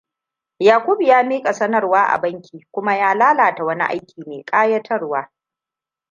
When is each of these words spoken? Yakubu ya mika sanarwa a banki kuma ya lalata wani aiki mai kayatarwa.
Yakubu 0.59 1.01
ya 1.01 1.23
mika 1.23 1.53
sanarwa 1.53 2.03
a 2.09 2.17
banki 2.21 2.67
kuma 2.71 2.95
ya 2.97 3.15
lalata 3.15 3.63
wani 3.63 3.83
aiki 3.83 4.21
mai 4.27 4.43
kayatarwa. 4.43 5.29